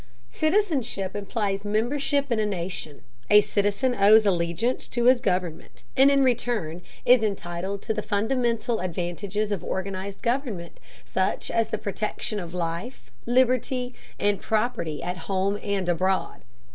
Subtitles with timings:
[0.31, 3.03] Citizenship implies membership in a nation.
[3.29, 8.79] A citizen owes allegiance to his government, and in return is entitled to the fundamental
[8.79, 15.59] advantages of organized government, such as the protection of life, liberty and property at home
[15.61, 16.41] and abroad.